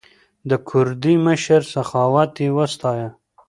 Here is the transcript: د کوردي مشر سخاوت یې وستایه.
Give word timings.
د 0.49 0.51
کوردي 0.69 1.15
مشر 1.25 1.61
سخاوت 1.73 2.31
یې 2.43 2.49
وستایه. 2.57 3.09